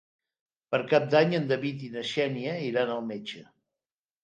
Per 0.75 0.79
Cap 0.93 1.05
d'Any 1.15 1.35
en 1.41 1.45
David 1.51 1.85
i 1.89 1.91
na 1.97 2.05
Xènia 2.15 2.57
iran 2.71 2.97
al 2.97 3.07
metge. 3.13 3.47